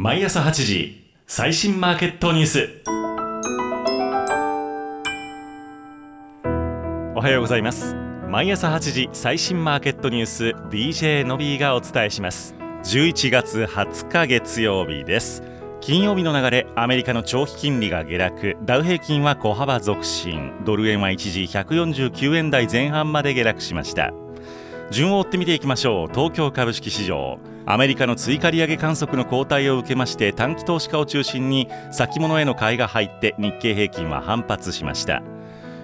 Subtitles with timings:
[0.00, 2.68] 毎朝8時最新マーケットニュース。
[7.16, 7.96] おはようございます。
[8.28, 12.54] 毎朝8時最新マーケットニュース DJ のびーがお伝えします。
[12.84, 15.42] 11月20日月曜日です。
[15.80, 18.56] 金曜日の流れアメリカの長期金利が下落。
[18.64, 20.52] ダウ平均は小幅続伸。
[20.64, 24.12] ドル円は一時149円台前半まで下落しました。
[24.90, 26.08] 順を追って見ていきましょう。
[26.14, 27.38] 東京株式市場。
[27.66, 35.22] アメリカの追加利上げ観測の後退を受けまして短期投資家を中心に先物への買いが入って日経平均は反発しました。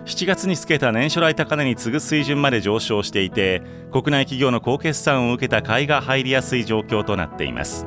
[0.07, 7.87] 7月につけた年初来高値に次ぐ水準まで上昇していて国内企業の高決算を受けた買いが入りやすい状況となっています。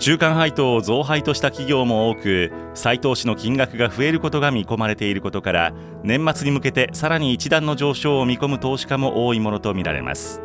[0.00, 10.40] 中間配当を増配とした企業も多く再投資の金額が増えることが見込まれていることから年末に向けてさらに一段の上昇を見込む投資家も多いものとみられます。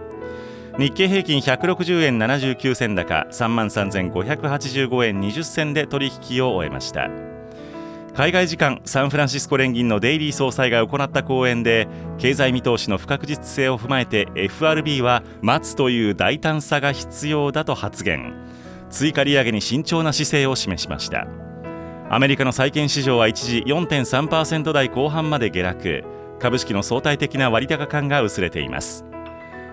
[0.77, 7.09] 日経平均160円79銭高3万3585円20銭で取引を終えました。
[8.13, 18.33] 海外時間サンフランシスコ連銀のデイリー総裁が行った講演で経済見通しの不確実性を踏まえて FRB は待つという大胆さが必要だと発言。
[18.95, 21.27] 追加利上げに慎重な姿勢を示しました。
[22.09, 26.03] アメリカの債券市場は一時4.3%台後半まで下落。
[26.39, 29.03] 株式の相対的な割高感が薄れています。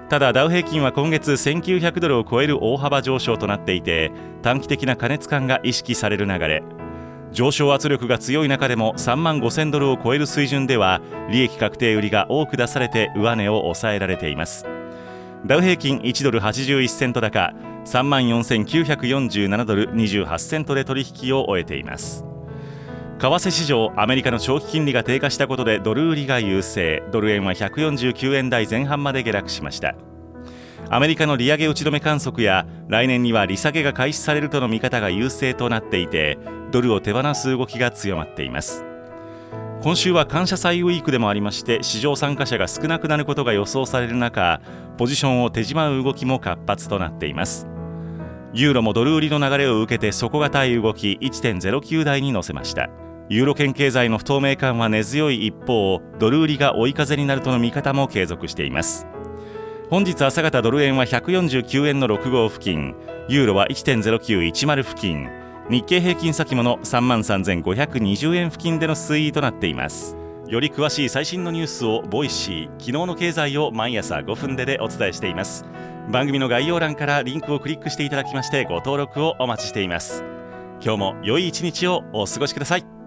[0.09, 4.11] ただダウ平均は今月1900ドルを超える大幅上昇となっていて
[4.43, 6.65] 短期的な過熱感が意識される流れ。
[7.31, 11.01] 上昇圧力が強い中でも3万5000ドルを超える水準では
[11.31, 14.67] 利益確定売りが多く出されて上値を抑えられています。
[15.47, 17.55] ダウ平均1ドル81セント高。
[17.85, 22.25] 3万4947ドル28セントで取引を終えています。
[23.19, 27.03] 為替市場アメリカの長期金利が低下したことでドル売りが優勢。
[27.13, 29.95] ドル円は149円台前半まで下落しました。
[30.91, 36.39] アメリカの利上げ打ち止め観測や来年には利下げが開始されるとの見方が優勢となっていて
[36.71, 38.85] ドルを手放す動きが強まっています。
[39.83, 44.61] 今週は感謝祭ウィークでもありまして市場参加者が少なくなることが予想される中
[44.97, 47.67] ポジションを手締まう動きも活発となっています。
[48.55, 52.91] ユーロもドル売りの流れを受けて底堅い動き1.09台に乗せました。
[53.29, 59.09] ユーロ圏経済の不透明感は根強い一方ドル売りが追い風になるとの見方も継続しています。
[59.91, 62.95] 本日朝方ドル円は149円の6号付近
[63.29, 65.42] ユーロは1.0910付近。
[65.71, 70.17] 日経平均先物3万3520円付近での推移となっています。
[70.49, 72.71] より詳しい最新のニュースを Voicy。
[72.73, 75.65] 昨日の経済を毎朝5分ででお伝えしています。
[76.11, 80.25] 番組の概要欄からリンクをクリックしていただきましてご登録をお待ちしています。
[80.83, 83.02] 今日も良い一日をお過ごしください。